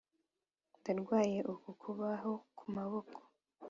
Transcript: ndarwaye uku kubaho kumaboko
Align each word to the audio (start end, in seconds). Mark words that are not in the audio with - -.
ndarwaye 0.79 1.37
uku 1.53 1.69
kubaho 1.81 2.31
kumaboko 2.57 3.19